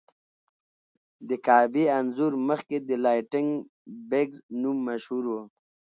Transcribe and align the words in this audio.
د 1.27 1.31
کعبې 1.45 1.83
انځور 1.97 2.33
مخکې 2.49 2.77
د 2.87 2.89
لایټننګ 3.03 3.49
بګز 4.09 4.37
نوم 4.61 4.77
مشهور 4.87 5.25
و. 5.31 5.35